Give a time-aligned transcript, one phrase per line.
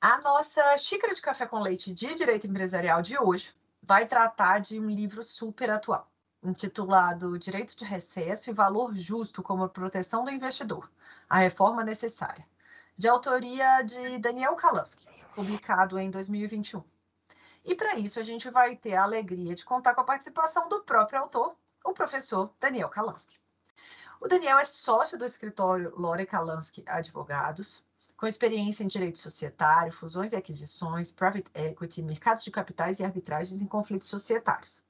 [0.00, 4.78] A nossa xícara de café com leite de direito empresarial de hoje vai tratar de
[4.78, 6.08] um livro super atual,
[6.40, 10.88] intitulado Direito de Recesso e Valor Justo como a Proteção do Investidor,
[11.28, 12.46] a Reforma Necessária,
[12.96, 15.04] de autoria de Daniel Kalansky,
[15.34, 16.84] publicado em 2021.
[17.64, 20.84] E para isso a gente vai ter a alegria de contar com a participação do
[20.84, 23.36] próprio autor, o professor Daniel Kalansky.
[24.20, 27.82] O Daniel é sócio do escritório Lore Kalansky Advogados,
[28.18, 33.62] com experiência em direito societário, fusões e aquisições, private equity, mercados de capitais e arbitragens
[33.62, 34.82] em conflitos societários.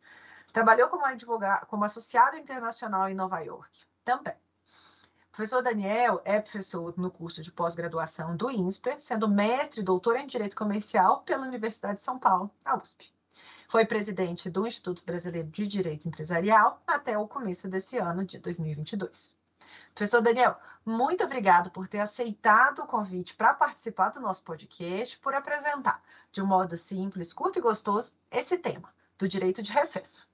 [0.50, 3.70] Trabalhou como advogado, como associado internacional em Nova York,
[4.02, 4.32] também.
[4.32, 10.16] O professor Daniel é professor no curso de pós-graduação do INSPER, sendo mestre e doutor
[10.16, 13.12] em Direito Comercial pela Universidade de São Paulo, a USP.
[13.68, 19.37] Foi presidente do Instituto Brasileiro de Direito Empresarial até o começo desse ano de 2022.
[19.98, 25.34] Professor Daniel, muito obrigado por ter aceitado o convite para participar do nosso podcast, por
[25.34, 26.00] apresentar,
[26.30, 30.24] de um modo simples, curto e gostoso, esse tema do direito de recesso.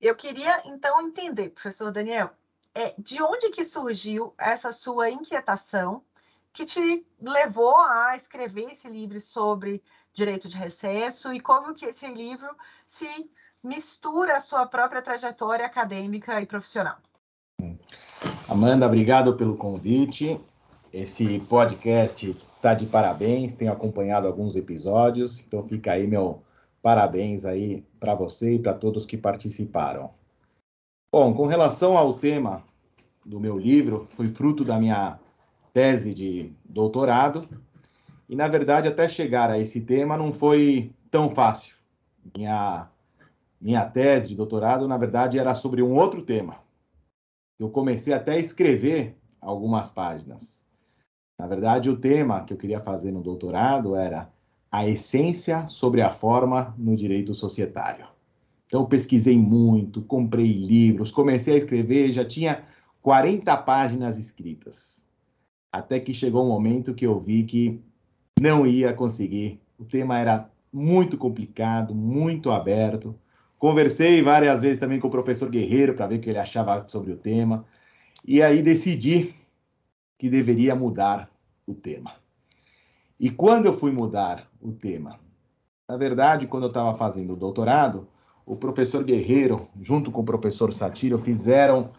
[0.00, 2.30] Eu queria, então, entender, professor Daniel,
[2.72, 6.04] é, de onde que surgiu essa sua inquietação
[6.52, 9.82] que te levou a escrever esse livro sobre
[10.12, 13.28] direito de recesso e como que esse livro se
[13.62, 16.96] mistura a sua própria trajetória acadêmica e profissional.
[18.48, 20.40] Amanda, obrigado pelo convite.
[20.92, 26.42] Esse podcast está de parabéns, tenho acompanhado alguns episódios, então fica aí meu
[26.80, 30.10] parabéns aí para você e para todos que participaram.
[31.12, 32.64] Bom, com relação ao tema
[33.24, 35.18] do meu livro, foi fruto da minha
[35.72, 37.46] tese de doutorado,
[38.28, 41.76] e na verdade até chegar a esse tema não foi tão fácil.
[42.34, 42.88] Minha
[43.60, 46.60] minha tese de doutorado, na verdade, era sobre um outro tema.
[47.58, 50.64] Eu comecei até a escrever algumas páginas.
[51.38, 54.30] Na verdade, o tema que eu queria fazer no doutorado era
[54.70, 58.06] a essência sobre a forma no direito societário.
[58.66, 62.64] Então, eu pesquisei muito, comprei livros, comecei a escrever, já tinha
[63.00, 65.06] 40 páginas escritas.
[65.72, 67.80] Até que chegou um momento que eu vi que
[68.38, 69.60] não ia conseguir.
[69.78, 73.18] O tema era muito complicado, muito aberto.
[73.58, 77.12] Conversei várias vezes também com o professor Guerreiro para ver o que ele achava sobre
[77.12, 77.64] o tema.
[78.24, 79.34] E aí decidi
[80.16, 81.30] que deveria mudar
[81.66, 82.14] o tema.
[83.18, 85.18] E quando eu fui mudar o tema?
[85.88, 88.06] Na verdade, quando eu estava fazendo o doutorado,
[88.46, 91.90] o professor Guerreiro, junto com o professor Satiro, fizeram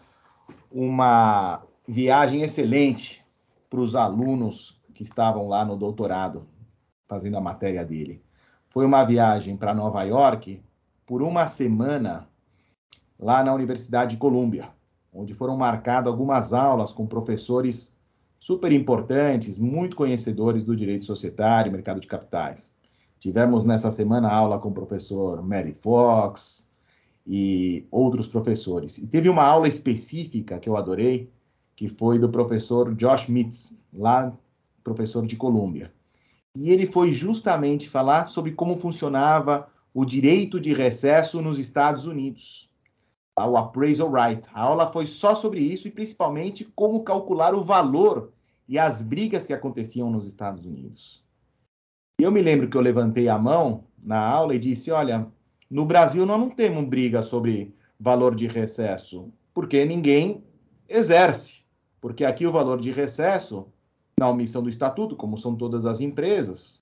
[0.70, 3.24] uma viagem excelente
[3.68, 6.46] para os alunos que estavam lá no doutorado,
[7.06, 8.22] fazendo a matéria dele.
[8.68, 10.62] Foi uma viagem para Nova York,
[11.10, 12.28] por uma semana
[13.18, 14.68] lá na Universidade de Colômbia,
[15.12, 17.92] onde foram marcadas algumas aulas com professores
[18.38, 22.76] super importantes, muito conhecedores do direito societário e mercado de capitais.
[23.18, 26.68] Tivemos nessa semana aula com o professor Mary Fox
[27.26, 28.96] e outros professores.
[28.96, 31.28] E teve uma aula específica que eu adorei,
[31.74, 34.32] que foi do professor Josh Mitz, lá
[34.84, 35.92] professor de Colômbia.
[36.54, 42.70] E ele foi justamente falar sobre como funcionava o direito de recesso nos Estados Unidos,
[43.34, 43.46] tá?
[43.46, 44.48] o appraisal right.
[44.52, 48.32] A aula foi só sobre isso e principalmente como calcular o valor
[48.68, 51.24] e as brigas que aconteciam nos Estados Unidos.
[52.20, 55.26] Eu me lembro que eu levantei a mão na aula e disse: olha,
[55.68, 60.44] no Brasil nós não temos briga sobre valor de recesso, porque ninguém
[60.88, 61.60] exerce.
[62.00, 63.66] Porque aqui o valor de recesso,
[64.18, 66.80] na omissão do estatuto, como são todas as empresas,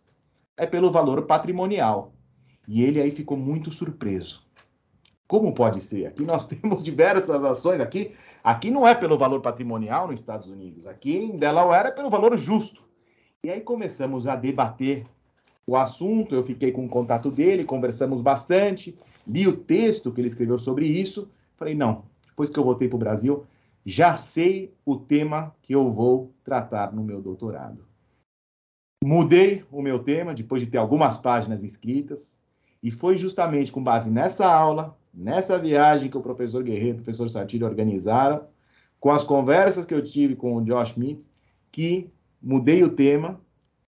[0.56, 2.12] é pelo valor patrimonial.
[2.68, 4.46] E ele aí ficou muito surpreso.
[5.26, 6.04] Como pode ser?
[6.04, 7.80] Aqui nós temos diversas ações.
[7.80, 8.12] Aqui,
[8.44, 10.86] aqui não é pelo valor patrimonial nos Estados Unidos.
[10.86, 12.86] Aqui em Delaware é pelo valor justo.
[13.42, 15.06] E aí começamos a debater
[15.66, 16.34] o assunto.
[16.34, 20.86] Eu fiquei com o contato dele, conversamos bastante, li o texto que ele escreveu sobre
[20.86, 21.30] isso.
[21.56, 23.46] Falei, não, depois que eu voltei para o Brasil,
[23.84, 27.86] já sei o tema que eu vou tratar no meu doutorado.
[29.02, 32.42] Mudei o meu tema depois de ter algumas páginas escritas,
[32.82, 37.02] e foi justamente com base nessa aula, nessa viagem que o professor Guerreiro e o
[37.02, 38.46] professor Sartiri organizaram,
[39.00, 41.30] com as conversas que eu tive com o Josh Mintz,
[41.70, 42.10] que
[42.40, 43.40] mudei o tema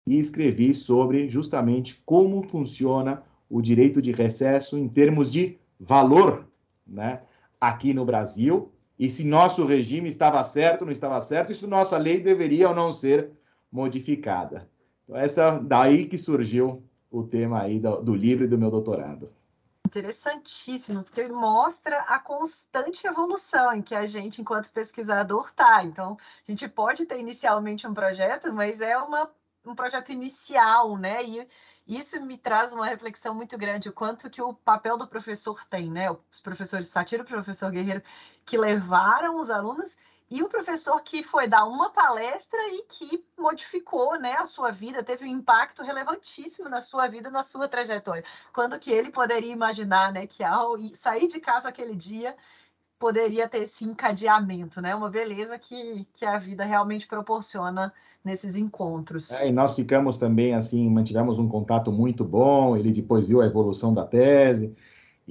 [0.06, 6.46] e escrevi sobre justamente como funciona o direito de recesso em termos de valor,
[6.86, 7.22] né,
[7.60, 11.96] aqui no Brasil, e se nosso regime estava certo, não estava certo, e se nossa
[11.96, 13.30] lei deveria ou não ser
[13.72, 14.68] modificada.
[15.04, 19.32] Então, essa daí que surgiu o tema aí do, do livro e do meu doutorado.
[19.86, 25.82] Interessantíssimo, porque mostra a constante evolução em que a gente, enquanto pesquisador, está.
[25.82, 26.16] Então,
[26.46, 29.28] a gente pode ter inicialmente um projeto, mas é uma,
[29.66, 31.24] um projeto inicial, né?
[31.24, 31.48] E
[31.88, 35.90] isso me traz uma reflexão muito grande, o quanto que o papel do professor tem,
[35.90, 36.08] né?
[36.08, 38.02] Os professores Satiro o professor Guerreiro,
[38.46, 39.96] que levaram os alunos
[40.30, 45.02] e o professor que foi dar uma palestra e que modificou né, a sua vida,
[45.02, 48.22] teve um impacto relevantíssimo na sua vida, na sua trajetória.
[48.52, 52.36] Quando que ele poderia imaginar né, que ao sair de casa aquele dia
[52.96, 54.94] poderia ter esse encadeamento, né?
[54.94, 57.92] Uma beleza que, que a vida realmente proporciona
[58.22, 59.32] nesses encontros.
[59.32, 62.76] É, e nós ficamos também assim, mantivemos um contato muito bom.
[62.76, 64.76] Ele depois viu a evolução da tese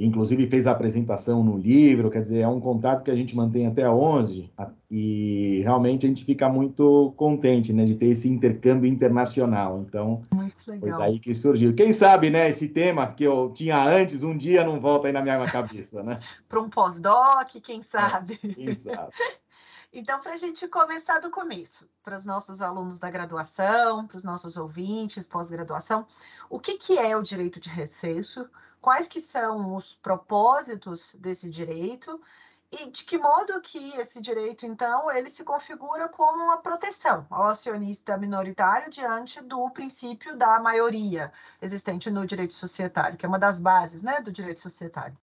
[0.06, 3.68] inclusive fez a apresentação no livro, quer dizer, é um contato que a gente mantém
[3.68, 4.50] até 11
[4.90, 9.80] e realmente a gente fica muito contente, né, de ter esse intercâmbio internacional.
[9.80, 10.22] Então,
[10.66, 11.74] foi daí que surgiu.
[11.74, 15.22] Quem sabe, né, esse tema que eu tinha antes, um dia não volta aí na
[15.22, 16.20] minha cabeça, né?
[16.48, 18.40] Para um pós-doc, quem sabe?
[18.44, 19.12] É, quem sabe.
[19.92, 24.24] Então, para a gente começar do começo, para os nossos alunos da graduação, para os
[24.24, 26.06] nossos ouvintes pós-graduação,
[26.48, 28.48] o que, que é o direito de recesso?
[28.82, 32.20] Quais que são os propósitos desse direito
[32.72, 37.48] e de que modo que esse direito, então, ele se configura como uma proteção ao
[37.48, 41.32] acionista minoritário diante do princípio da maioria
[41.62, 45.18] existente no direito societário, que é uma das bases né, do direito societário.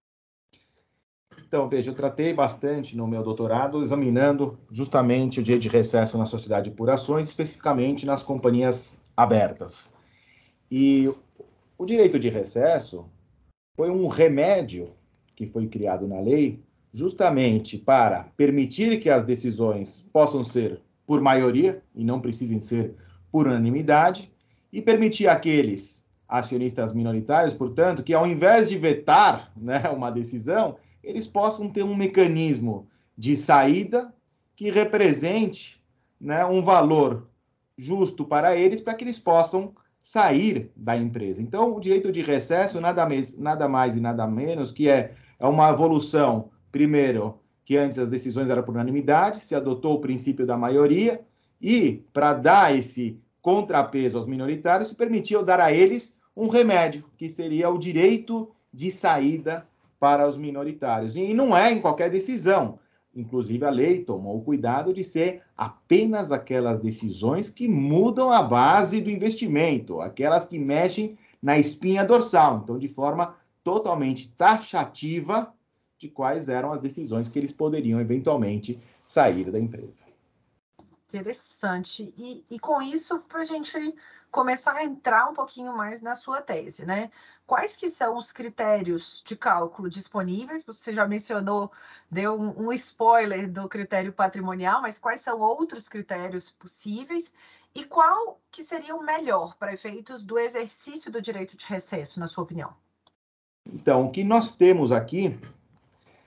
[1.38, 6.26] Então, veja, eu tratei bastante no meu doutorado examinando justamente o dia de recesso na
[6.26, 9.92] sociedade por ações, especificamente nas companhias abertas.
[10.68, 11.14] E
[11.78, 13.08] o direito de recesso,
[13.76, 14.88] foi um remédio
[15.34, 21.82] que foi criado na lei justamente para permitir que as decisões possam ser por maioria
[21.94, 22.94] e não precisem ser
[23.30, 24.32] por unanimidade
[24.72, 31.26] e permitir aqueles acionistas minoritários, portanto, que ao invés de vetar né, uma decisão, eles
[31.26, 34.12] possam ter um mecanismo de saída
[34.56, 35.80] que represente
[36.20, 37.28] né, um valor
[37.76, 39.74] justo para eles, para que eles possam
[40.06, 41.42] sair da empresa.
[41.42, 45.46] Então, o direito de recesso nada mais, nada mais e nada menos que é, é
[45.48, 50.56] uma evolução, primeiro, que antes as decisões eram por unanimidade, se adotou o princípio da
[50.56, 51.22] maioria,
[51.60, 57.28] e para dar esse contrapeso aos minoritários, se permitiu dar a eles um remédio, que
[57.28, 59.66] seria o direito de saída
[59.98, 61.16] para os minoritários.
[61.16, 62.78] E não é em qualquer decisão.
[63.16, 69.00] Inclusive, a lei tomou o cuidado de ser apenas aquelas decisões que mudam a base
[69.00, 75.52] do investimento, aquelas que mexem na espinha dorsal, então, de forma totalmente taxativa
[75.98, 80.04] de quais eram as decisões que eles poderiam eventualmente sair da empresa.
[81.08, 82.12] Interessante.
[82.18, 83.94] E, e com isso, para a gente
[84.30, 87.10] começar a entrar um pouquinho mais na sua tese, né?
[87.46, 90.64] Quais que são os critérios de cálculo disponíveis?
[90.64, 91.70] Você já mencionou,
[92.10, 97.32] deu um, spoiler do critério patrimonial, mas quais são outros critérios possíveis?
[97.72, 102.26] E qual que seria o melhor para efeitos do exercício do direito de recesso, na
[102.26, 102.74] sua opinião?
[103.64, 105.38] Então, o que nós temos aqui,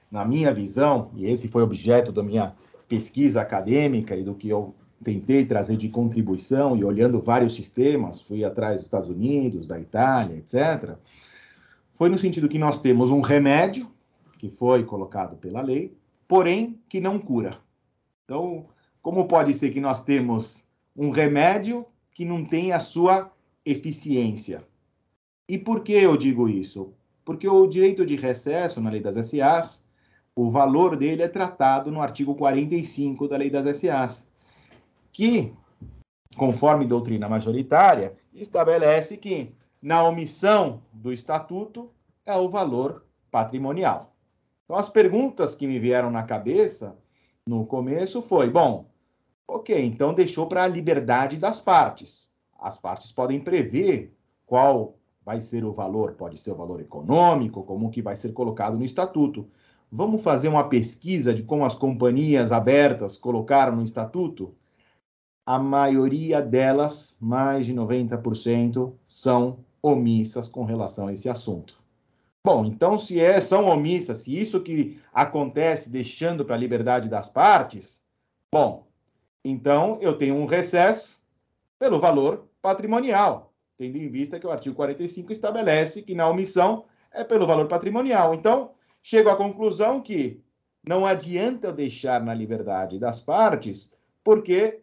[0.10, 2.56] na minha visão, e esse foi objeto da minha
[2.88, 8.44] pesquisa acadêmica e do que eu tentei trazer de contribuição e olhando vários sistemas, fui
[8.44, 10.98] atrás dos Estados Unidos, da Itália, etc.,
[11.94, 13.92] foi no sentido que nós temos um remédio
[14.38, 17.58] que foi colocado pela lei, porém que não cura.
[18.24, 18.68] Então,
[19.02, 23.32] como pode ser que nós temos um remédio que não tem a sua
[23.66, 24.64] eficiência.
[25.48, 26.94] E por que eu digo isso?
[27.26, 29.84] Porque o direito de recesso na lei das SAs,
[30.36, 34.29] o valor dele é tratado no artigo 45 da lei das SAs,
[35.12, 35.54] que,
[36.36, 41.92] conforme doutrina majoritária, estabelece que na omissão do estatuto
[42.26, 44.14] é o valor patrimonial.
[44.66, 46.98] Então, as perguntas que me vieram na cabeça
[47.46, 48.86] no começo foi: bom,
[49.48, 52.28] ok, então deixou para a liberdade das partes.
[52.60, 54.14] As partes podem prever
[54.46, 58.78] qual vai ser o valor, pode ser o valor econômico, como que vai ser colocado
[58.78, 59.50] no estatuto.
[59.92, 64.56] Vamos fazer uma pesquisa de como as companhias abertas colocaram no estatuto?
[65.46, 71.76] A maioria delas, mais de 90%, são omissas com relação a esse assunto.
[72.46, 77.30] Bom, então, se é, são omissas, se isso que acontece deixando para a liberdade das
[77.30, 78.02] partes,
[78.52, 78.88] bom,
[79.44, 81.20] então eu tenho um recesso
[81.78, 87.24] pelo valor patrimonial, tendo em vista que o artigo 45 estabelece que na omissão é
[87.24, 88.34] pelo valor patrimonial.
[88.34, 90.42] Então, chego à conclusão que
[90.88, 93.92] não adianta eu deixar na liberdade das partes,
[94.24, 94.82] porque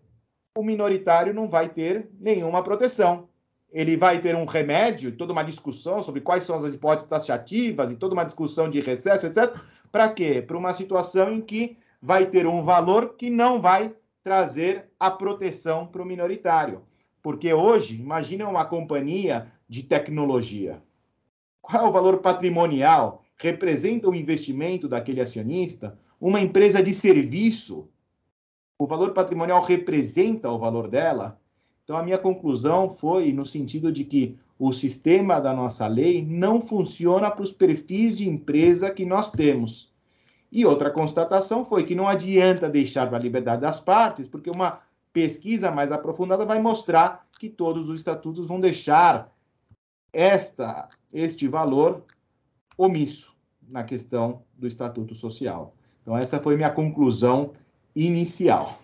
[0.60, 3.28] o minoritário não vai ter nenhuma proteção
[3.76, 7.96] ele vai ter um remédio, toda uma discussão sobre quais são as hipóteses taxativas e
[7.96, 9.54] toda uma discussão de recesso, etc.
[9.92, 10.40] Para quê?
[10.40, 15.86] Para uma situação em que vai ter um valor que não vai trazer a proteção
[15.86, 16.84] para o minoritário.
[17.22, 20.82] Porque hoje, imagina uma companhia de tecnologia.
[21.60, 23.24] Qual é o valor patrimonial?
[23.36, 25.98] Representa o investimento daquele acionista?
[26.18, 27.90] Uma empresa de serviço?
[28.78, 31.40] O valor patrimonial representa o valor dela?
[31.84, 36.60] Então, a minha conclusão foi no sentido de que o sistema da nossa lei não
[36.60, 39.92] funciona para os perfis de empresa que nós temos.
[40.50, 44.80] E outra constatação foi que não adianta deixar para a liberdade das partes, porque uma
[45.12, 49.32] pesquisa mais aprofundada vai mostrar que todos os estatutos vão deixar
[50.12, 52.04] esta este valor
[52.76, 53.34] omisso
[53.68, 55.74] na questão do estatuto social.
[56.02, 57.52] Então essa foi minha conclusão
[57.96, 58.78] inicial.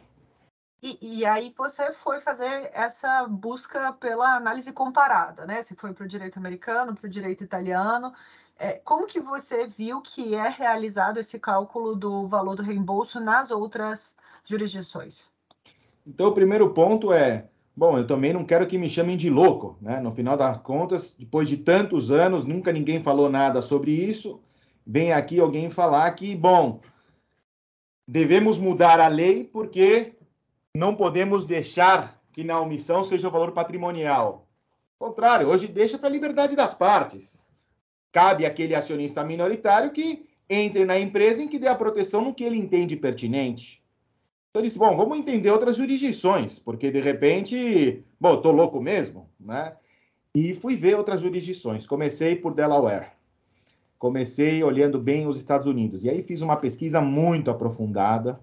[0.82, 5.62] E, e, aí você foi fazer essa busca pela análise comparada, né?
[5.62, 8.12] Você foi para o direito americano, para o direito italiano.
[8.58, 13.52] É, como que você viu que é realizado esse cálculo do valor do reembolso nas
[13.52, 15.28] outras jurisdições?
[16.04, 19.76] Então, o primeiro ponto é, bom, eu também não quero que me chamem de louco,
[19.80, 20.00] né?
[20.00, 24.40] No final das contas, depois de tantos anos, nunca ninguém falou nada sobre isso.
[24.84, 26.80] Vem aqui alguém falar que, bom,
[28.06, 30.14] devemos mudar a lei porque
[30.74, 34.48] não podemos deixar que na omissão seja o valor patrimonial.
[34.98, 37.42] Ao contrário, hoje deixa para a liberdade das partes.
[38.10, 42.44] Cabe aquele acionista minoritário que entre na empresa em que dê a proteção no que
[42.44, 43.82] ele entende pertinente.
[44.50, 49.30] Então eu disse, bom, vamos entender outras jurisdições, porque de repente, bom, tô louco mesmo,
[49.40, 49.74] né?
[50.34, 51.86] E fui ver outras jurisdições.
[51.86, 53.12] Comecei por Delaware.
[54.02, 56.02] Comecei olhando bem os Estados Unidos.
[56.02, 58.40] E aí fiz uma pesquisa muito aprofundada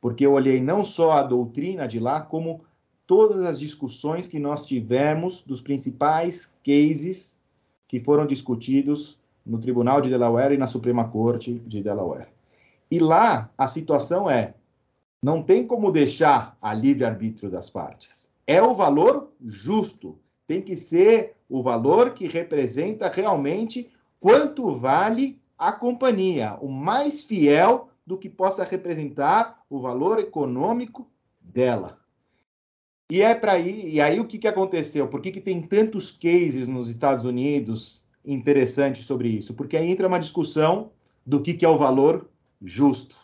[0.00, 2.64] porque eu olhei não só a doutrina de lá, como
[3.06, 7.38] todas as discussões que nós tivemos dos principais cases
[7.86, 12.26] que foram discutidos no Tribunal de Delaware e na Suprema Corte de Delaware.
[12.90, 14.54] E lá a situação é:
[15.22, 18.28] não tem como deixar a livre-arbítrio das partes.
[18.44, 20.18] É o valor justo.
[20.48, 23.88] Tem que ser o valor que representa realmente
[24.20, 31.98] quanto vale a companhia, o mais fiel do que possa representar o valor econômico dela.
[33.10, 35.08] E é para aí, e aí o que, que aconteceu?
[35.08, 39.54] Por que, que tem tantos cases nos Estados Unidos interessantes sobre isso?
[39.54, 40.90] Porque aí entra uma discussão
[41.24, 42.28] do que, que é o valor
[42.60, 43.16] justo.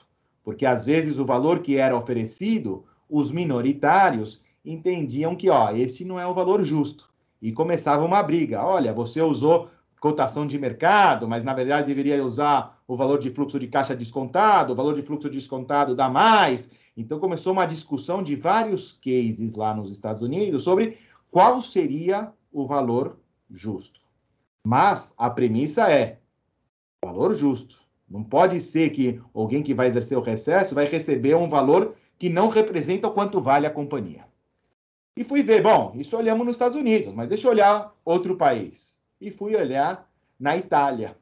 [0.44, 6.18] Porque às vezes o valor que era oferecido, os minoritários entendiam que, ó, esse não
[6.18, 7.10] é o valor justo.
[7.40, 8.64] E começava uma briga.
[8.64, 9.68] Olha, você usou
[10.02, 14.72] cotação de mercado, mas na verdade deveria usar o valor de fluxo de caixa descontado,
[14.72, 16.72] o valor de fluxo descontado dá mais.
[16.96, 20.98] Então começou uma discussão de vários cases lá nos Estados Unidos sobre
[21.30, 23.16] qual seria o valor
[23.48, 24.00] justo.
[24.66, 26.18] Mas a premissa é
[27.04, 27.76] valor justo.
[28.10, 32.28] Não pode ser que alguém que vai exercer o recesso vai receber um valor que
[32.28, 34.26] não representa o quanto vale a companhia.
[35.16, 39.00] E fui ver, bom, isso olhamos nos Estados Unidos, mas deixa eu olhar outro país
[39.22, 41.16] e fui olhar na Itália.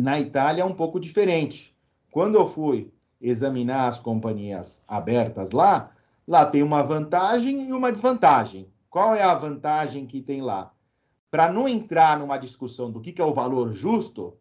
[0.00, 1.76] Na Itália é um pouco diferente.
[2.10, 5.92] Quando eu fui examinar as companhias abertas lá,
[6.26, 8.66] lá tem uma vantagem e uma desvantagem.
[8.88, 10.72] Qual é a vantagem que tem lá?
[11.30, 14.36] Para não entrar numa discussão do que, que é o valor justo,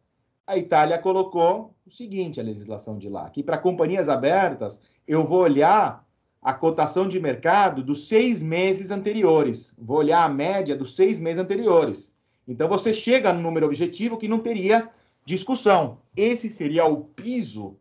[0.47, 5.41] a Itália colocou o seguinte, a legislação de lá, que para companhias abertas, eu vou
[5.41, 6.07] olhar
[6.41, 9.73] a cotação de mercado dos seis meses anteriores.
[9.77, 12.17] Vou olhar a média dos seis meses anteriores.
[12.49, 14.89] Então você chega no número objetivo que não teria
[15.23, 15.99] discussão.
[16.17, 17.77] Esse seria o piso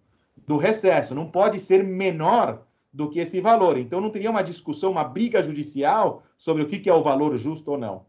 [0.46, 1.14] do recesso.
[1.14, 3.78] Não pode ser menor do que esse valor.
[3.78, 7.70] Então não teria uma discussão, uma briga judicial sobre o que é o valor justo
[7.70, 8.04] ou não.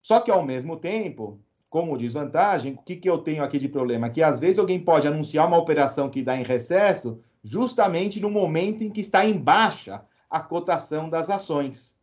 [0.00, 4.08] Só que ao mesmo tempo, como desvantagem, o que, que eu tenho aqui de problema?
[4.08, 8.82] Que às vezes alguém pode anunciar uma operação que dá em recesso justamente no momento
[8.82, 11.95] em que está em baixa a cotação das ações.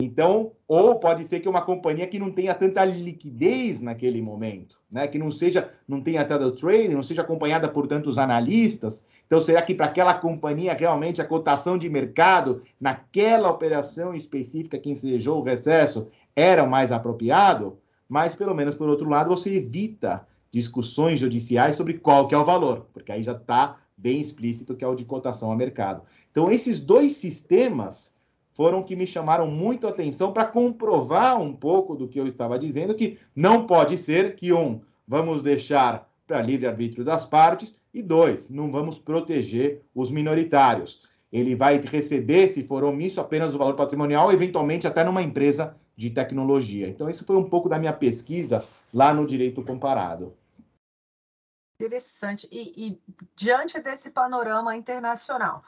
[0.00, 5.06] Então, ou pode ser que uma companhia que não tenha tanta liquidez naquele momento, né?
[5.06, 9.06] que não seja, não tenha tanto trading, não seja acompanhada por tantos analistas.
[9.26, 14.90] Então, será que para aquela companhia realmente a cotação de mercado naquela operação específica que
[14.90, 17.78] ensejou o recesso era o mais apropriado?
[18.08, 22.44] Mas, pelo menos por outro lado, você evita discussões judiciais sobre qual que é o
[22.44, 26.02] valor, porque aí já está bem explícito, que é o de cotação a mercado.
[26.30, 28.13] Então, esses dois sistemas
[28.54, 32.58] foram que me chamaram muito a atenção para comprovar um pouco do que eu estava
[32.58, 38.48] dizendo, que não pode ser que, um, vamos deixar para livre-arbítrio das partes, e dois,
[38.48, 41.02] não vamos proteger os minoritários.
[41.32, 46.10] Ele vai receber, se for omisso, apenas o valor patrimonial, eventualmente até numa empresa de
[46.10, 46.88] tecnologia.
[46.88, 50.32] Então, isso foi um pouco da minha pesquisa lá no direito comparado.
[51.74, 52.48] Interessante.
[52.50, 53.00] E, e,
[53.36, 55.64] diante desse panorama internacional,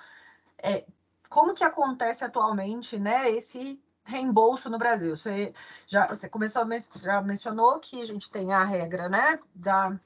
[0.59, 0.85] é,
[1.29, 5.17] como que acontece atualmente, né, esse reembolso no Brasil?
[5.17, 5.53] Você
[5.87, 6.67] já você começou a,
[6.97, 9.99] já mencionou que a gente tem a regra, né, da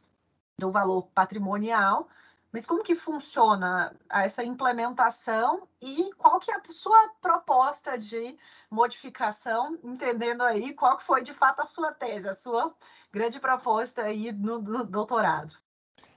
[0.59, 2.07] do valor patrimonial,
[2.53, 8.37] mas como que funciona essa implementação e qual que é a sua proposta de
[8.71, 12.75] modificação, entendendo aí qual que foi de fato a sua tese, a sua
[13.13, 15.55] grande proposta aí no, no doutorado?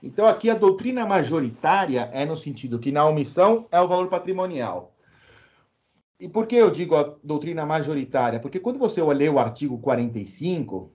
[0.02, 4.93] Então, aqui a doutrina majoritária é no sentido que na omissão é o valor patrimonial.
[6.24, 8.40] E por que eu digo a doutrina majoritária?
[8.40, 10.90] Porque quando você lê o artigo 45,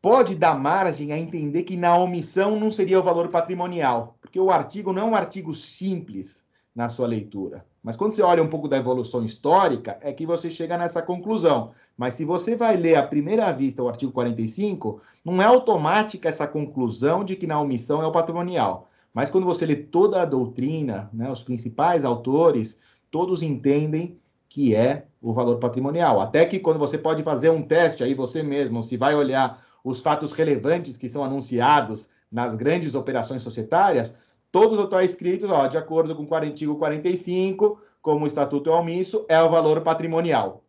[0.00, 4.52] pode dar margem a entender que na omissão não seria o valor patrimonial, porque o
[4.52, 7.66] artigo não é um artigo simples na sua leitura.
[7.82, 11.72] Mas quando você olha um pouco da evolução histórica, é que você chega nessa conclusão.
[11.96, 16.46] Mas se você vai ler à primeira vista o artigo 45, não é automática essa
[16.46, 18.88] conclusão de que na omissão é o patrimonial.
[19.12, 22.78] Mas quando você lê toda a doutrina, né, os principais autores,
[23.10, 26.20] todos entendem que é o valor patrimonial.
[26.20, 30.00] Até que quando você pode fazer um teste aí você mesmo, se vai olhar os
[30.00, 34.16] fatos relevantes que são anunciados nas grandes operações societárias,
[34.50, 39.24] todos estão escritos, ó, de acordo com o artigo 45, como o estatuto é omisso,
[39.28, 40.62] é o valor patrimonial.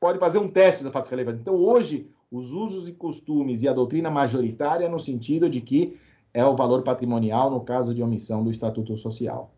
[0.00, 1.40] Pode fazer um teste do fato relevante.
[1.40, 5.98] Então, hoje, os usos e costumes e a doutrina majoritária no sentido de que
[6.32, 9.50] é o valor patrimonial no caso de omissão do estatuto social.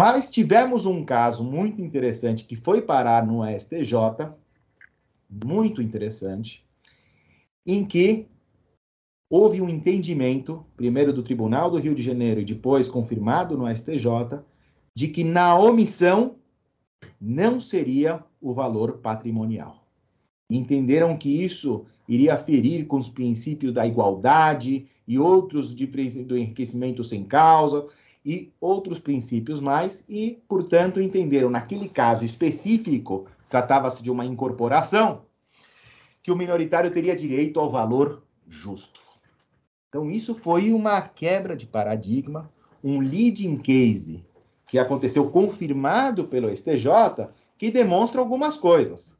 [0.00, 4.32] Mas tivemos um caso muito interessante que foi parar no STJ,
[5.44, 6.64] muito interessante,
[7.66, 8.26] em que
[9.28, 14.40] houve um entendimento, primeiro do Tribunal do Rio de Janeiro e depois confirmado no STJ,
[14.96, 16.36] de que na omissão
[17.20, 19.84] não seria o valor patrimonial.
[20.50, 25.86] Entenderam que isso iria ferir com os princípios da igualdade e outros de,
[26.24, 27.86] do enriquecimento sem causa
[28.24, 35.22] e outros princípios mais, e, portanto, entenderam naquele caso específico, tratava-se de uma incorporação,
[36.22, 39.00] que o minoritário teria direito ao valor justo.
[39.88, 42.50] Então, isso foi uma quebra de paradigma,
[42.84, 44.24] um leading case
[44.66, 47.28] que aconteceu confirmado pelo STJ,
[47.58, 49.16] que demonstra algumas coisas.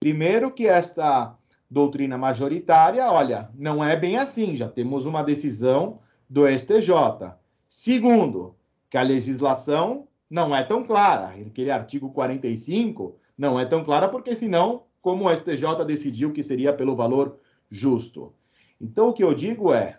[0.00, 1.36] Primeiro, que esta
[1.70, 7.34] doutrina majoritária, olha, não é bem assim, já temos uma decisão do STJ.
[7.76, 8.54] Segundo,
[8.88, 14.36] que a legislação não é tão clara, aquele artigo 45 não é tão clara, porque
[14.36, 17.36] senão, como o STJ decidiu que seria pelo valor
[17.68, 18.32] justo.
[18.80, 19.98] Então, o que eu digo é,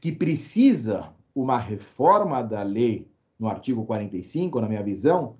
[0.00, 5.36] que precisa uma reforma da lei no artigo 45, na minha visão,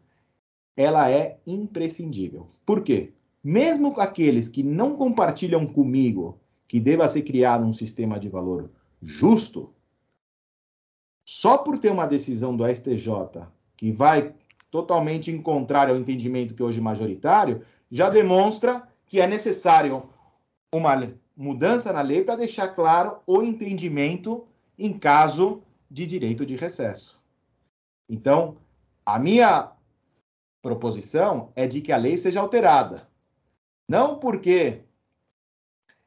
[0.77, 2.49] ela é imprescindível.
[2.67, 3.13] Por quê?
[3.45, 9.74] Mesmo aqueles que não compartilham comigo que deva ser criado um sistema de valor justo,
[11.35, 14.33] só por ter uma decisão do STJ que vai
[14.71, 20.09] totalmente em contrário ao entendimento que hoje é majoritário, já demonstra que é necessário
[20.73, 24.47] uma mudança na lei para deixar claro o entendimento
[24.79, 27.21] em caso de direito de recesso.
[28.09, 28.57] Então,
[29.05, 29.73] a minha
[30.63, 33.09] proposição é de que a lei seja alterada.
[33.89, 34.83] Não porque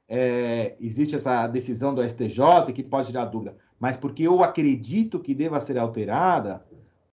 [0.07, 5.35] é, existe essa decisão do STJ que pode gerar dúvida, mas porque eu acredito que
[5.35, 6.65] deva ser alterada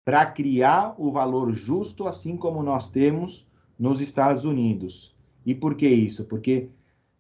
[0.05, 3.47] para criar o valor justo, assim como nós temos
[3.79, 5.15] nos Estados Unidos.
[5.45, 6.25] E por que isso?
[6.25, 6.69] Porque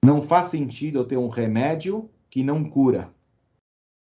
[0.04, 3.10] não faz sentido eu ter um remédio que não cura.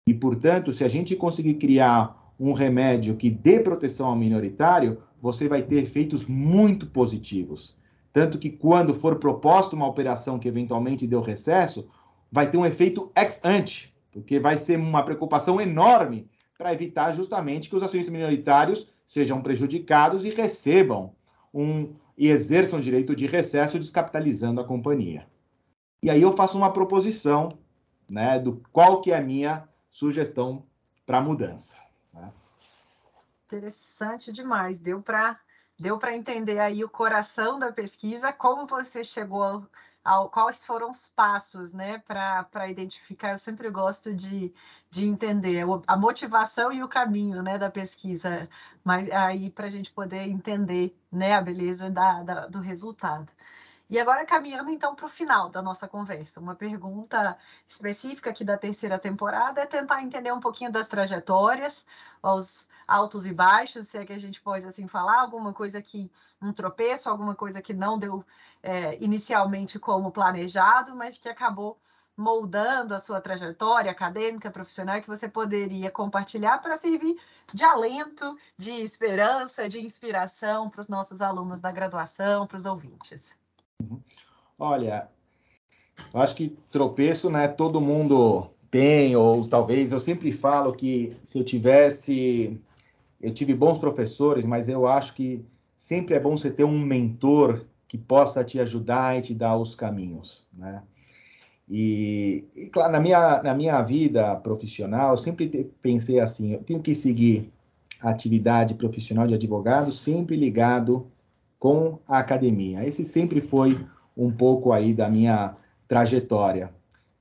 [0.09, 5.49] E, portanto, se a gente conseguir criar um remédio que dê proteção ao minoritário, você
[5.49, 7.77] vai ter efeitos muito positivos.
[8.12, 11.88] Tanto que quando for proposta uma operação que eventualmente deu recesso,
[12.31, 17.68] vai ter um efeito ex ante, porque vai ser uma preocupação enorme para evitar justamente
[17.68, 21.14] que os acionistas minoritários sejam prejudicados e recebam
[21.53, 25.27] um e exerçam direito de recesso descapitalizando a companhia.
[26.03, 27.59] E aí eu faço uma proposição,
[28.09, 30.64] né, do qual que é a minha sugestão
[31.07, 31.77] para mudança.
[32.12, 32.31] Né?
[33.46, 35.40] Interessante demais, deu para
[35.79, 39.66] deu para entender aí o coração da pesquisa, como você chegou
[40.04, 43.32] ao, quais foram os passos, né, para identificar.
[43.32, 44.52] Eu sempre gosto de,
[44.90, 48.48] de entender a motivação e o caminho, né, da pesquisa,
[48.84, 53.32] mas aí para a gente poder entender, né, a beleza da, da do resultado.
[53.92, 57.37] E agora caminhando então para o final da nossa conversa, uma pergunta
[57.68, 61.87] específica aqui da terceira temporada é tentar entender um pouquinho das trajetórias,
[62.22, 66.11] os altos e baixos, se é que a gente pode assim falar, alguma coisa que
[66.40, 68.24] um tropeço, alguma coisa que não deu
[68.62, 71.78] é, inicialmente como planejado, mas que acabou
[72.16, 77.20] moldando a sua trajetória acadêmica, profissional, que você poderia compartilhar para servir
[77.52, 83.41] de alento, de esperança, de inspiração para os nossos alunos da graduação, para os ouvintes.
[83.90, 84.01] Uhum.
[84.59, 85.09] Olha,
[86.12, 87.49] eu acho que tropeço, né?
[87.49, 92.61] Todo mundo tem, ou talvez eu sempre falo que se eu tivesse
[93.21, 95.45] eu tive bons professores, mas eu acho que
[95.77, 99.75] sempre é bom você ter um mentor que possa te ajudar e te dar os
[99.75, 100.83] caminhos, né?
[101.68, 106.62] E, e claro, na minha, na minha vida profissional, eu sempre te, pensei assim, eu
[106.62, 107.53] tenho que seguir
[108.01, 111.07] a atividade profissional de advogado sempre ligado
[111.62, 112.85] com a academia.
[112.85, 113.79] Esse sempre foi
[114.16, 115.55] um pouco aí da minha
[115.87, 116.75] trajetória.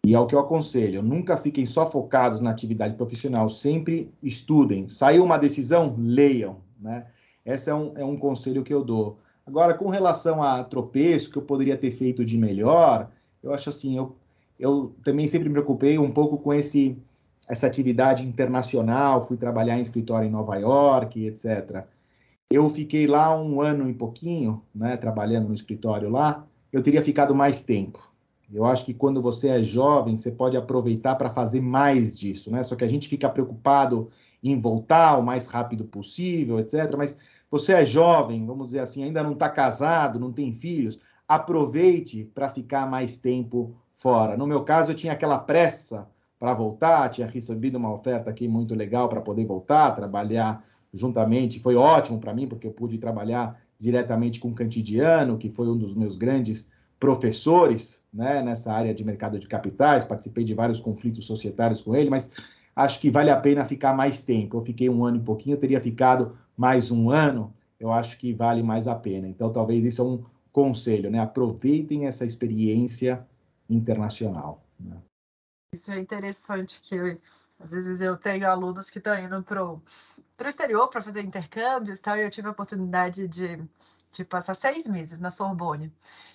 [0.03, 4.89] E é o que eu aconselho, nunca fiquem só focados na atividade profissional, sempre estudem.
[4.89, 7.05] Saiu uma decisão, leiam, né?
[7.45, 9.19] Esse é um, é um conselho que eu dou.
[9.45, 13.11] Agora, com relação a tropeço, que eu poderia ter feito de melhor,
[13.43, 14.15] eu acho assim, eu,
[14.59, 16.97] eu também sempre me preocupei um pouco com esse
[17.47, 21.85] essa atividade internacional, fui trabalhar em escritório em Nova York, etc.
[22.51, 27.33] Eu fiquei lá um ano e pouquinho, né, trabalhando no escritório lá, eu teria ficado
[27.33, 28.11] mais tempo.
[28.53, 32.61] Eu acho que quando você é jovem, você pode aproveitar para fazer mais disso, né?
[32.63, 34.09] Só que a gente fica preocupado
[34.43, 36.93] em voltar o mais rápido possível, etc.
[36.97, 37.17] Mas
[37.49, 42.49] você é jovem, vamos dizer assim, ainda não está casado, não tem filhos, aproveite para
[42.49, 44.35] ficar mais tempo fora.
[44.35, 48.75] No meu caso, eu tinha aquela pressa para voltar, tinha recebido uma oferta aqui muito
[48.75, 51.59] legal para poder voltar, trabalhar juntamente.
[51.59, 55.77] Foi ótimo para mim, porque eu pude trabalhar diretamente com o Cantidiano, que foi um
[55.77, 61.25] dos meus grandes professores né, nessa área de mercado de capitais, participei de vários conflitos
[61.25, 62.31] societários com ele, mas
[62.75, 64.57] acho que vale a pena ficar mais tempo.
[64.57, 68.33] Eu fiquei um ano e pouquinho, eu teria ficado mais um ano, eu acho que
[68.33, 69.27] vale mais a pena.
[69.27, 71.17] Então, talvez isso é um conselho, né?
[71.17, 73.25] Aproveitem essa experiência
[73.67, 74.63] internacional.
[74.79, 74.97] Né?
[75.73, 77.17] Isso é interessante que
[77.59, 79.61] às vezes eu tenho alunos que estão indo para
[80.45, 83.61] o exterior para fazer intercâmbios tal, e eu tive a oportunidade de,
[84.13, 85.91] de passar seis meses na Sorbonne.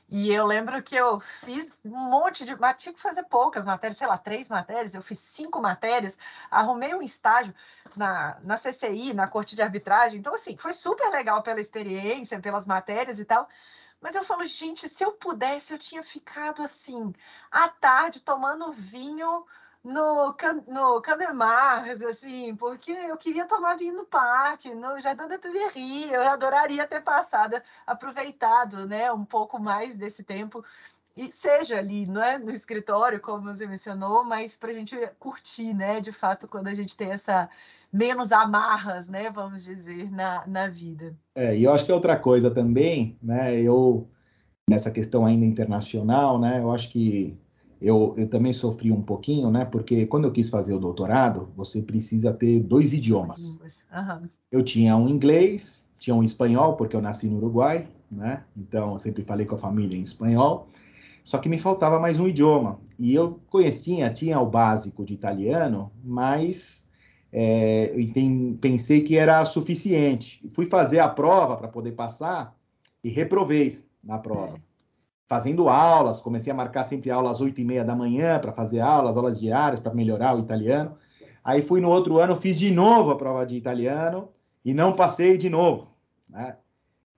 [0.09, 2.55] E eu lembro que eu fiz um monte de.
[2.57, 4.95] Mas tinha que fazer poucas matérias, sei lá, três matérias.
[4.95, 6.17] Eu fiz cinco matérias,
[6.49, 7.53] arrumei um estágio
[7.97, 10.21] na, na CCI, na Corte de Arbitragem.
[10.21, 13.49] Então, assim, foi super legal pela experiência, pelas matérias e tal.
[14.01, 17.13] Mas eu falo, gente, se eu pudesse, eu tinha ficado assim,
[17.51, 19.45] à tarde, tomando vinho
[19.87, 20.35] no,
[20.67, 26.23] no Candemars, assim, porque eu queria tomar vinho no parque, no Jardim da Tuileries, eu
[26.23, 30.65] adoraria ter passado, aproveitado, né, um pouco mais desse tempo,
[31.17, 35.73] e seja ali, não é, no escritório, como você mencionou, mas para a gente curtir,
[35.73, 37.49] né, de fato, quando a gente tem essa
[37.93, 41.15] menos amarras, né, vamos dizer, na, na vida.
[41.33, 44.09] É, e eu acho que é outra coisa também, né, eu,
[44.69, 47.39] nessa questão ainda internacional, né, eu acho que
[47.81, 49.65] eu, eu também sofri um pouquinho, né?
[49.65, 53.61] Porque quando eu quis fazer o doutorado, você precisa ter dois idiomas.
[53.93, 54.29] Uhum.
[54.51, 58.45] Eu tinha um inglês, tinha um espanhol, porque eu nasci no Uruguai, né?
[58.57, 60.69] Então, eu sempre falei com a família em espanhol.
[61.23, 62.81] Só que me faltava mais um idioma.
[62.99, 66.89] E eu conhecia, tinha o básico de italiano, mas
[67.33, 70.41] é, eu pensei que era suficiente.
[70.55, 72.57] Fui fazer a prova para poder passar
[73.03, 74.57] e reprovei na prova.
[74.57, 74.76] É
[75.29, 78.81] fazendo aulas, comecei a marcar sempre aulas às oito e meia da manhã para fazer
[78.81, 80.97] aulas, aulas diárias para melhorar o italiano.
[81.45, 84.29] Aí fui no outro ano, fiz de novo a prova de italiano
[84.65, 85.89] e não passei de novo.
[86.29, 86.57] Né?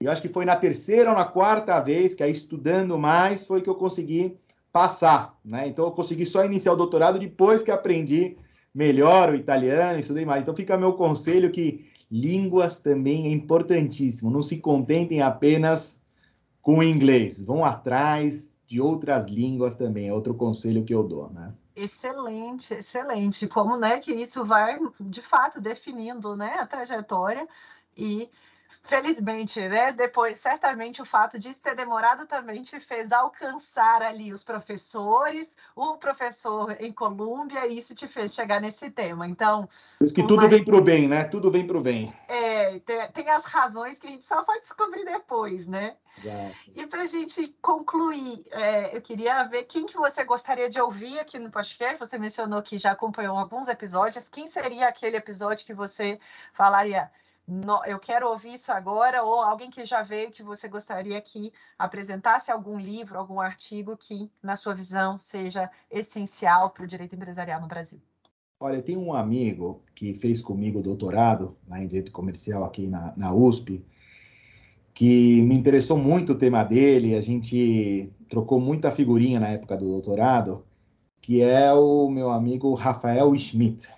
[0.01, 3.47] E eu acho que foi na terceira ou na quarta vez, que aí estudando mais,
[3.47, 4.39] foi que eu consegui
[4.73, 5.37] passar.
[5.45, 5.69] Né?
[5.69, 8.37] Então eu consegui só iniciar o doutorado depois que aprendi
[8.75, 10.43] melhor o italiano, estudei mais.
[10.43, 14.31] Então fica meu conselho que línguas também é importantíssimo.
[14.31, 15.98] Não se contentem apenas
[16.63, 17.43] com o inglês.
[17.43, 20.09] Vão atrás de outras línguas também.
[20.09, 21.55] É outro conselho que eu dou, né?
[21.75, 23.47] Excelente, excelente.
[23.47, 27.47] Como né, que isso vai, de fato, definindo né, a trajetória
[27.97, 28.29] e
[28.89, 29.93] Felizmente, né?
[29.93, 35.99] Depois, certamente, o fato de ter demorado também te fez alcançar ali os professores, o
[35.99, 39.29] professor em Colômbia, e isso te fez chegar nesse tema.
[39.29, 39.69] Então.
[39.99, 41.25] Por isso que tudo vem para o bem, né?
[41.25, 42.11] Tudo vem para o bem.
[42.29, 45.95] É, tem, tem, as razões que a gente só vai descobrir depois, né?
[46.17, 46.55] Exato.
[46.75, 51.19] E para a gente concluir, é, eu queria ver quem que você gostaria de ouvir
[51.19, 51.99] aqui no podcast.
[51.99, 54.31] Você mencionou que já acompanhou alguns episódios.
[54.31, 56.19] Quem seria aquele episódio que você
[56.55, 57.11] falaria?
[57.49, 61.51] No, eu quero ouvir isso agora, ou alguém que já veio que você gostaria que
[61.79, 67.59] apresentasse algum livro, algum artigo que, na sua visão, seja essencial para o direito empresarial
[67.59, 67.99] no Brasil?
[68.61, 73.33] Olha, tem um amigo que fez comigo doutorado lá em Direito Comercial aqui na, na
[73.33, 73.83] USP,
[74.93, 79.87] que me interessou muito o tema dele, a gente trocou muita figurinha na época do
[79.87, 80.67] doutorado,
[81.23, 83.89] que é o meu amigo Rafael Schmidt.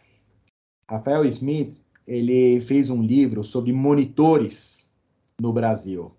[0.88, 4.84] Rafael Schmidt ele fez um livro sobre monitores
[5.40, 6.10] no Brasil.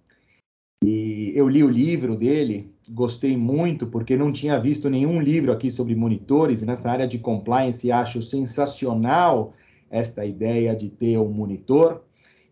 [0.85, 5.69] E eu li o livro dele, gostei muito, porque não tinha visto nenhum livro aqui
[5.69, 9.53] sobre monitores, e nessa área de compliance acho sensacional
[9.89, 12.01] esta ideia de ter um monitor.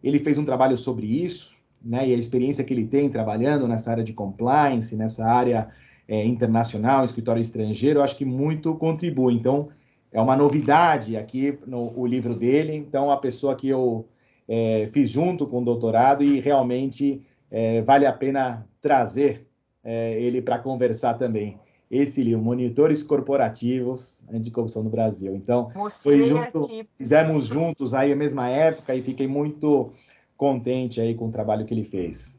[0.04, 3.90] Ele fez um trabalho sobre isso, né, e a experiência que ele tem trabalhando nessa
[3.90, 5.70] área de compliance, nessa área
[6.10, 9.34] é, internacional, escritório estrangeiro, acho que muito contribui.
[9.34, 9.70] Então,
[10.12, 12.76] é uma novidade aqui no o livro dele.
[12.76, 14.06] Então, a pessoa que eu
[14.48, 19.48] é, fiz junto com o doutorado e realmente é, vale a pena trazer
[19.84, 21.60] é, ele para conversar também.
[21.90, 25.36] Esse livro, Monitores Corporativos Anticorrupção no Brasil.
[25.36, 25.72] Então,
[26.04, 26.88] foi junto, aqui.
[26.98, 29.92] fizemos juntos aí a mesma época e fiquei muito
[30.38, 32.39] contente aí com o trabalho que ele fez.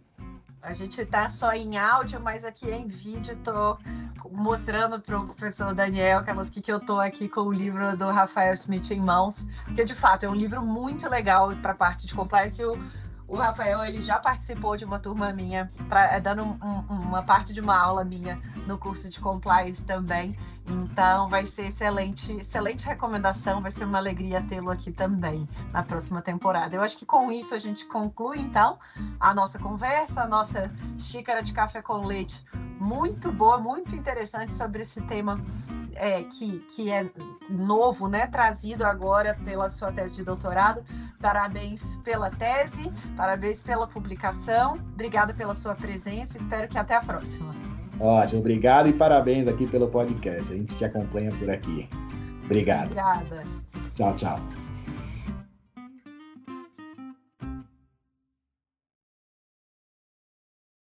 [0.63, 3.79] A gente está só em áudio, mas aqui em vídeo estou
[4.31, 8.11] mostrando para o professor Daniel aquelas que, que eu estou aqui com o livro do
[8.11, 12.07] Rafael Smith em mãos, que de fato é um livro muito legal para a parte
[12.07, 12.63] de compliance.
[12.63, 12.79] O,
[13.27, 16.59] o Rafael ele já participou de uma turma minha, pra, é, dando um,
[16.91, 20.37] um, uma parte de uma aula minha no curso de compliance também.
[20.69, 26.23] Então vai ser excelente, excelente recomendação, vai ser uma alegria tê-lo aqui também na próxima
[26.23, 26.77] temporada.
[26.77, 28.79] Eu acho que com isso a gente conclui então
[29.19, 32.45] a nossa conversa, a nossa xícara de café com leite
[32.79, 35.37] muito boa, muito interessante sobre esse tema
[35.95, 37.11] é, que, que é
[37.49, 38.27] novo, né?
[38.27, 40.83] Trazido agora pela sua tese de doutorado.
[41.21, 47.53] Parabéns pela tese, parabéns pela publicação, obrigada pela sua presença, espero que até a próxima.
[48.01, 50.53] Ótimo, obrigado e parabéns aqui pelo podcast.
[50.53, 51.89] A gente te acompanha por aqui.
[52.45, 52.87] Obrigado.
[52.87, 53.43] Obrigada.
[53.95, 54.60] Tchau, tchau.